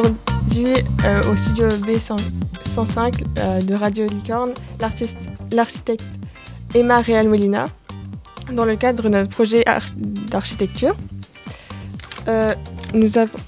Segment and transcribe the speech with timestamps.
[0.00, 0.74] aujourd'hui
[1.30, 4.52] au studio B105 de Radio Licorne
[5.52, 6.04] l'architecte
[6.74, 7.68] Emma Real Molina
[8.52, 9.64] dans le cadre de notre projet
[10.30, 10.96] d'architecture.
[12.94, 13.38] nous, avons,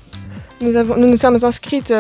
[0.60, 1.93] nous, nous sommes inscrites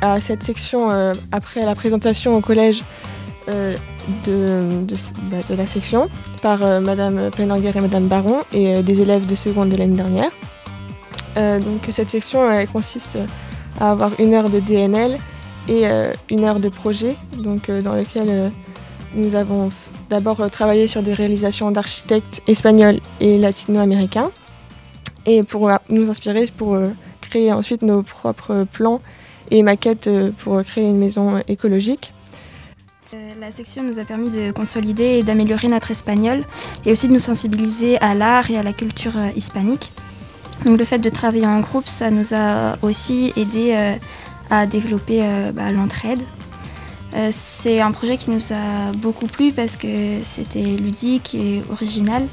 [0.00, 2.82] à cette section après la présentation au collège
[4.26, 4.86] de,
[5.30, 6.08] bah, de, la section
[6.42, 9.96] par euh, Madame Plenanguer et Madame Baron et euh, des élèves de seconde de l'année
[9.96, 10.30] dernière.
[11.36, 12.40] Euh, donc cette section
[12.72, 13.18] consiste
[13.82, 15.18] à avoir une heure de DNL
[15.68, 15.84] et
[16.30, 18.52] une heure de projet, donc dans lequel
[19.14, 19.70] nous avons
[20.08, 24.30] d'abord travaillé sur des réalisations d'architectes espagnols et latino-américains
[25.26, 26.78] et pour nous inspirer pour
[27.20, 29.00] créer ensuite nos propres plans
[29.50, 32.12] et maquettes pour créer une maison écologique.
[33.40, 36.44] La section nous a permis de consolider et d'améliorer notre espagnol
[36.86, 39.90] et aussi de nous sensibiliser à l'art et à la culture euh, hispanique.
[40.64, 43.96] Donc le fait de travailler en groupe, ça nous a aussi aidé euh,
[44.50, 46.20] à développer euh, bah, l'entraide.
[47.30, 52.26] c'est un projet qui nous a beaucoup plu parce que c'était ludique et original.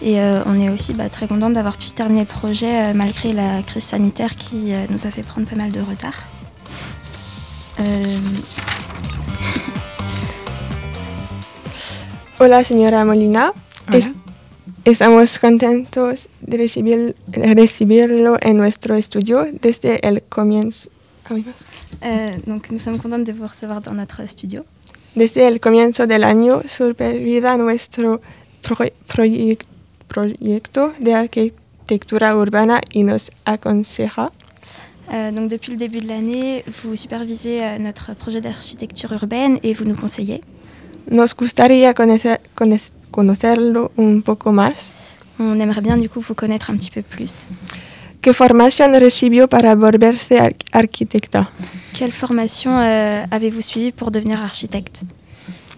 [0.00, 3.84] Et on est aussi bah, très content d'avoir pu terminer le projet malgré la crise
[3.84, 6.28] sanitaire qui nous a fait prendre pas mal de retard.
[12.40, 13.52] Hola, señora Molina.
[14.90, 16.56] Estamos contentos de
[17.54, 20.90] recibirlo en nuestro estudio desde el comienzo.
[22.02, 24.64] Euh, donc, nous sommes contents de vous recevoir dans notre studio.
[25.14, 28.20] Desde el comienzo del año supervisa nuestro
[30.08, 34.32] proyecto de arquitectura urbana y nos aconseja.
[35.12, 39.72] Euh, donc depuis le début de l'année, vous supervisez euh, notre projet d'architecture urbaine et
[39.72, 40.42] vous nous conseillez.
[41.10, 42.38] Nos gustaría conocer,
[43.10, 44.90] conocerlo un poco más.
[45.38, 47.48] On aimerait bien du coup vous connaître un petit peu plus.
[48.20, 51.50] ¿Qué formación recibió para volverse arquitecta?
[51.96, 55.02] Quelle formation euh, avez-vous suivi pour devenir architecte?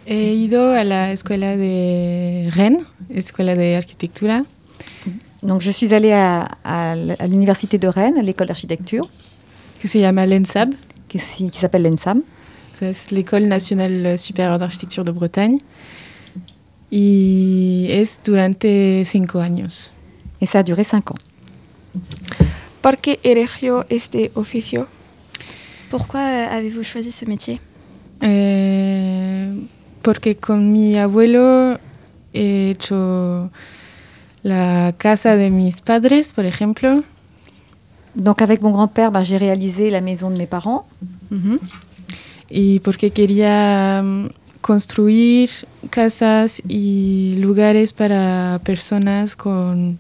[0.07, 4.45] He ido a la escuela de Rennes, escuela de arquitectura.
[5.43, 6.97] Donc je suis allée à, à,
[7.27, 9.09] l'université de Rennes, à l'école d'architecture.
[9.81, 10.75] Qui s'appelle l'ENSAB.
[11.09, 11.19] Qui,
[11.51, 12.21] qui s'appelle l'ENSAB.
[12.81, 15.59] C'est l'École nationale supérieure d'architecture de Bretagne.
[16.91, 19.91] Y es durante cinco años.
[20.41, 21.19] Et ça a duré cinq ans.
[22.83, 24.89] ¿Por qué eligió este oficio?
[25.91, 27.61] Pourquoi avez-vous choisi ce métier?
[28.23, 29.55] Eh,
[30.03, 31.79] Porque con mi abuelo
[32.33, 33.51] he hecho
[34.43, 37.05] la casa de mis padres, por ejemplo.
[38.15, 40.87] Donc avec mon grand-père, bah, j'ai réalisé la maison de mes parents.
[41.31, 41.59] Mm -hmm.
[42.51, 44.29] y porque quería mm,
[44.71, 45.51] construir
[45.91, 49.99] casas y lugares para personas con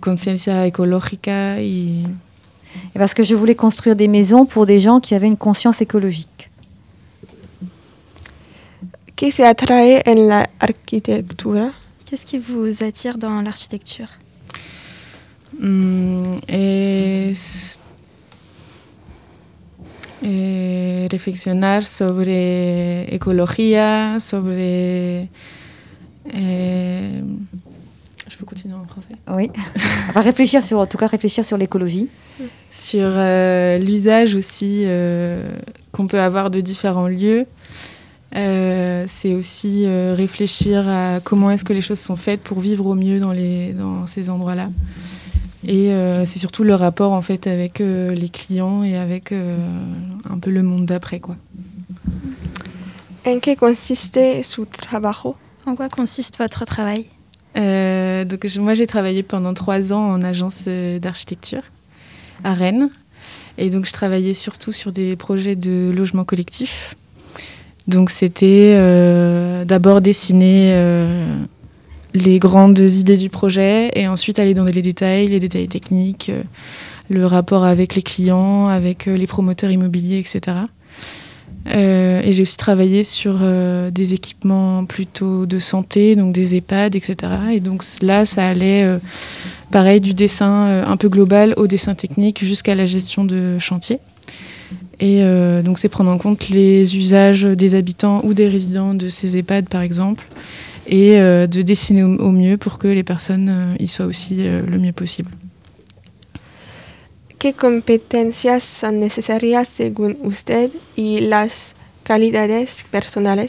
[0.00, 2.06] conciencia ecológica y
[2.94, 6.48] parce que je voulais construire des maisons pour des gens qui avaient une conscience écologique.
[9.14, 9.42] Qu'est-ce
[10.86, 11.02] qui?
[12.06, 14.08] Qu'est-ce vous attire dans l'architecture?
[15.60, 17.34] Mm, es
[20.22, 25.28] eh, reflexionar sobre ecología, sobre...
[26.32, 27.22] Eh,
[28.28, 29.14] je peux continuer en français?
[29.28, 29.50] Oui.
[30.08, 32.08] Enfin, réfléchir sur, en tout cas, réfléchir sur l'écologie.
[32.70, 35.48] Sur euh, l'usage aussi euh,
[35.92, 37.46] qu'on peut avoir de différents lieux.
[38.34, 42.94] Euh, c'est aussi réfléchir à comment est-ce que les choses sont faites pour vivre au
[42.94, 44.70] mieux dans, les, dans ces endroits-là.
[45.68, 49.56] Et euh, c'est surtout le rapport en fait avec euh, les clients et avec euh,
[50.30, 51.36] un peu le monde d'après quoi.
[53.26, 55.34] En qué consiste su trabajo?
[55.66, 57.06] En quoi consiste votre travail?
[57.56, 60.68] Donc moi j'ai travaillé pendant trois ans en agence
[61.00, 61.62] d'architecture
[62.44, 62.90] à Rennes
[63.56, 66.94] et donc je travaillais surtout sur des projets de logement collectif.
[67.88, 68.74] Donc c'était
[69.64, 70.74] d'abord dessiner
[72.16, 76.42] les grandes idées du projet et ensuite aller dans les détails, les détails techniques, euh,
[77.08, 80.56] le rapport avec les clients, avec euh, les promoteurs immobiliers, etc.
[81.68, 83.40] Euh, et j'ai aussi travaillé sur
[83.90, 87.16] des équipements plutôt de santé, donc des EHPAD, etc.
[87.52, 88.88] Et donc là, ça allait,
[89.72, 93.98] pareil, du dessin un peu global au dessin technique jusqu'à la gestion de chantier.
[95.00, 95.24] Et
[95.64, 99.68] donc c'est prendre en compte les usages des habitants ou des résidents de ces EHPAD,
[99.68, 100.24] par exemple,
[100.86, 104.46] et euh, de dessiner au, au, mieux pour que les personnes euh, y soient aussi
[104.46, 105.30] euh, le mieux possible.
[107.38, 111.74] ¿Qué competencias son necesarias según usted y las
[112.04, 113.48] calidades personales?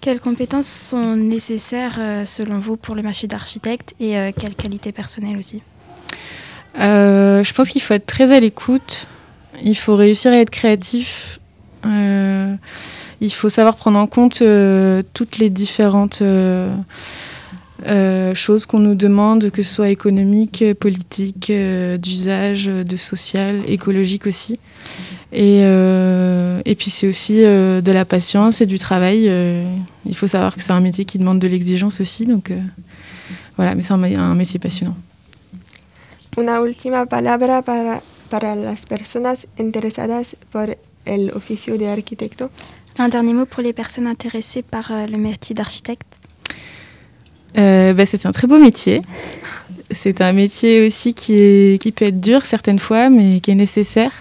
[0.00, 4.92] Quelles compétences sont nécessaires euh, selon vous pour le marché d'architecte et euh, quelles qualités
[4.92, 5.62] personnelles aussi?
[6.78, 9.08] Euh, Je pense qu'il faut être très à l'écoute
[9.62, 11.40] il faut réussir à être créatif.
[11.84, 12.54] Euh,
[13.24, 16.74] il faut savoir prendre en compte euh, toutes les différentes euh,
[18.34, 24.58] choses qu'on nous demande, que ce soit économique, politique, d'usage, de social, écologique aussi.
[25.32, 29.30] Et, et puis c'est aussi de la patience et du travail.
[30.06, 32.24] il faut savoir que c'est un métier qui demande de l'exigence aussi.
[32.24, 32.52] Donc
[33.56, 34.96] voilà, mais c'est un, un métier passionnant.
[36.36, 42.50] Una última palabra para, para las personas interesadas por el oficio de arquitecto.
[42.96, 46.06] Un dernier mot pour les personnes intéressées par euh, le métier d'architecte.
[47.58, 49.02] Euh, bah, c'est un très beau métier.
[49.90, 54.12] C'est un métier aussi qui, peut être dur certaines fois, mais qui est nécessaire.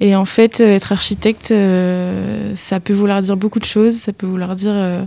[0.00, 3.96] Et en fait, euh, être architecte, ça peut vouloir dire beaucoup de choses.
[3.96, 5.06] Ça peut vouloir dire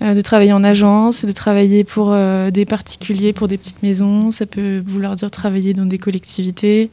[0.00, 4.30] de travailler en agence, de travailler pour euh, des particuliers, pour des petites maisons.
[4.30, 6.90] Ça peut vouloir dire travailler dans des collectivités.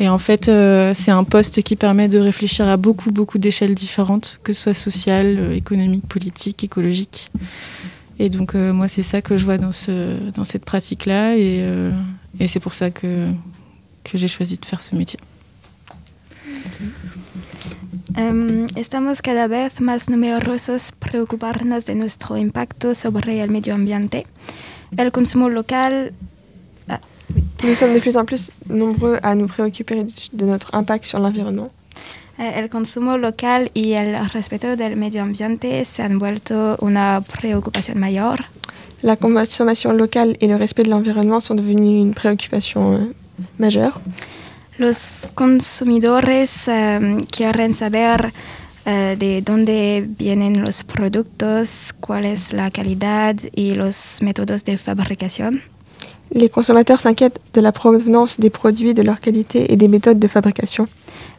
[0.00, 3.74] Et en fait, euh, c'est un poste qui permet de réfléchir à beaucoup, beaucoup d'échelles
[3.74, 7.30] différentes, que ce soit sociale, économique, politique, écologique.
[8.18, 11.36] Et donc, moi, c'est ça que je vois dans, ce, dans cette pratique-là.
[11.36, 11.66] Et,
[12.38, 13.26] et c'est pour ça que
[14.14, 15.18] j'ai choisi de faire ce métier.
[18.16, 24.26] Um, estamos cada vez más numerosos preocuparnos de nuestro impacto sobre el medio ambiente.
[24.96, 26.12] El consumo local.
[26.88, 27.00] Ah,
[27.34, 27.42] oui.
[27.64, 31.70] Nous sommes de plus en plus nombreux à nous préoccuper de notre impact sur l'environnement.
[32.38, 37.98] Eh, el consumo local y el respeto del medio ambiente se han vuelto una preocupación
[37.98, 38.44] mayor.
[39.02, 43.14] La consommation locale et le respect de l'environnement sont devenus une préoccupation euh,
[43.58, 44.00] majeure.
[44.82, 48.32] Los consumidores um, quieren saber
[48.84, 55.62] uh, de dónde vienen los productos, cuál es la calidad y los métodos de fabricación.
[56.32, 60.26] Les consommateurs s'inquiètent de la provenance des produits, de leur qualité et des méthodes de
[60.26, 60.88] fabrication.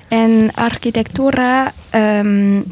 [0.09, 2.63] En arquitectura, um,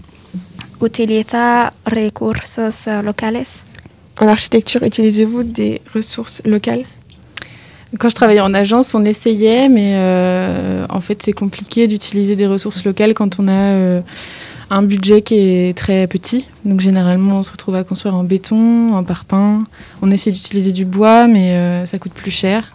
[0.81, 3.65] utiliza recursos uh, locales.
[4.21, 6.85] En architecture, utilisez-vous des ressources locales?
[7.99, 12.47] Quand je travaillais en agence, on essayait, mais euh, en fait, c'est compliqué d'utiliser des
[12.47, 14.01] ressources locales quand on a euh,
[14.69, 16.47] un budget qui est très petit.
[16.63, 19.65] Donc, généralement, on se retrouve à construire en béton, en parpaing.
[20.01, 22.71] On essaie d'utiliser du bois, mais euh, ça coûte plus cher.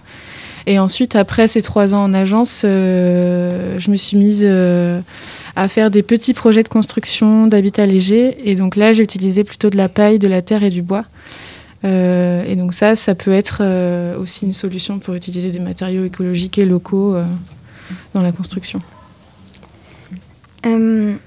[0.67, 4.45] Et ensuite, après ces trois ans en agence, je me suis mise
[5.55, 8.37] à faire des petits projets de construction d'habitat léger.
[8.51, 11.05] Et donc là, j'ai utilisé plutôt de la paille, de la terre et du bois.
[11.84, 16.05] Euh, et donc ça, ça peut être euh, aussi une solution pour utiliser des matériaux
[16.05, 17.25] écologiques et locaux euh,
[18.14, 18.81] dans la construction.
[20.64, 21.19] Um,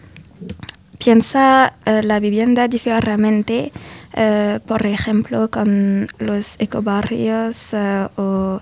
[0.98, 3.72] piensa uh, la vivienda diferentemente,
[4.18, 8.60] uh, por ejemplo, con los ecobarrios uh, o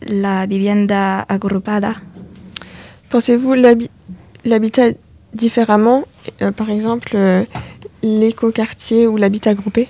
[0.00, 1.94] la vivienda agrupada.
[3.10, 3.54] Pensez-vous
[4.44, 4.90] l'habitat
[5.32, 6.04] différemment,
[6.56, 7.16] par exemple
[8.02, 9.88] l'écoquartier ou l'habitat groupé?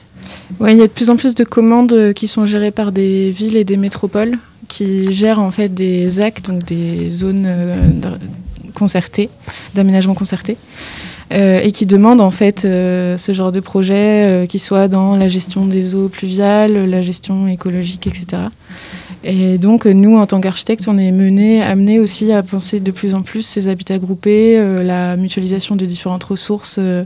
[0.61, 3.31] Oui, il y a de plus en plus de commandes qui sont gérées par des
[3.31, 4.39] villes et des métropoles
[4.69, 7.77] qui gèrent en fait des ZAC, donc des zones euh,
[8.75, 9.29] concertées,
[9.75, 10.57] d'aménagement concerté,
[11.33, 15.29] euh, et qui demandent en fait euh, ce genre de projet qui soit dans la
[15.29, 18.43] gestion des eaux pluviales, la gestion écologique, etc.
[19.29, 23.13] Et donc, nous, en tant qu'architectes, on est menés, amenés aussi à penser de plus
[23.13, 27.03] en plus ces habitats groupés, euh, la mutualisation de différentes ressources euh,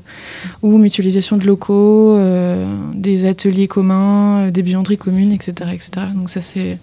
[0.60, 5.90] ou mutualisation de locaux, euh, des ateliers communs, des buanderies communes, etc., etc.
[6.14, 6.76] Donc, ça, c'est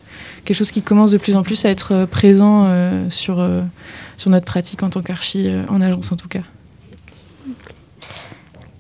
[0.44, 2.68] quelque chose qui commence de plus en plus à être présent
[3.10, 3.48] sur,
[4.18, 6.42] sur notre pratique en tant qu'archi, en agence en tout cas.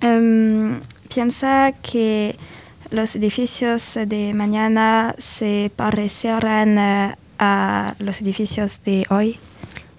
[0.03, 2.31] Um, piensa que
[2.91, 9.39] los edificios de mañana se parecerán uh, a los edificios de hoy?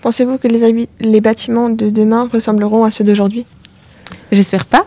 [0.00, 3.46] Pensez-vous que les, les, bâtiments de demain ressembleront à ceux d'aujourd'hui?
[4.30, 4.86] J'espère pas.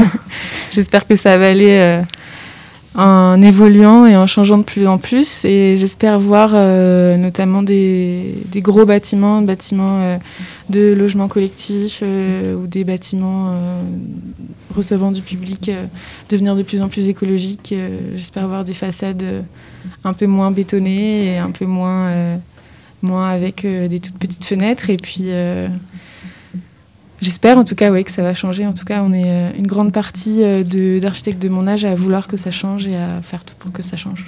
[0.72, 2.02] J'espère que ça va aller euh,
[2.94, 5.44] en évoluant et en changeant de plus en plus.
[5.44, 10.18] Et j'espère voir euh, notamment des, gros bâtiments, bâtiments euh,
[10.68, 13.56] de logement collectif euh, ou des bâtiments
[14.74, 15.70] recevant du public
[16.28, 17.74] devenir de plus en plus écologiques.
[18.14, 19.44] j'espère voir des façades
[20.04, 22.38] un peu moins bétonnées et un peu moins,
[23.02, 24.88] moins avec des toutes petites fenêtres.
[24.88, 25.30] Et puis
[27.22, 28.66] J'espère en tout cas ouais, que ça va changer.
[28.66, 30.40] En tout cas, on est une grande partie
[31.00, 33.70] d'architectes de, de mon âge à vouloir que ça change et à faire tout pour
[33.72, 34.22] que ça change.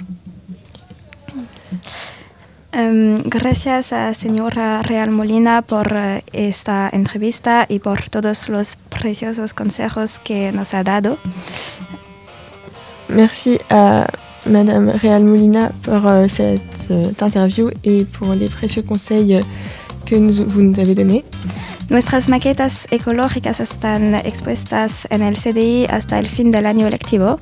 [2.77, 9.53] Um, gracias a señora Real Molina por uh, esta entrevista y por todos los preciosos
[9.53, 11.17] consejos que nos ha dado.
[13.07, 14.07] Merci à
[14.45, 19.39] Madame Real Molina pour euh, cette euh, interview et pour les précieux conseils
[20.05, 21.23] que nous- vous nous avez données.
[21.89, 27.39] Nuestras maquetas ecológicas están expuestas en el CDI hasta el fin del año lectivo.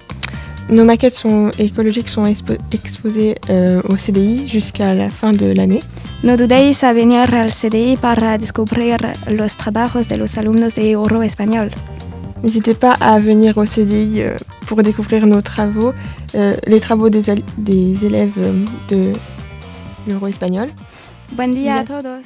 [0.70, 5.80] Nos maquettes sont écologiques sont expo- exposées euh, au CDI jusqu'à la fin de l'année.
[6.24, 8.98] No dudéis a venir al CDI para descubrir
[9.30, 11.70] los trabajos de los alumnos de Euro Español.
[12.44, 14.36] N'hésitez pas à venir au CDI euh,
[14.68, 15.94] pour découvrir nos travaux,
[16.36, 17.24] euh, les travaux des,
[17.58, 19.14] des élèves euh, de
[20.08, 20.70] l'euro espagnol.
[21.32, 22.26] Buen día a todos.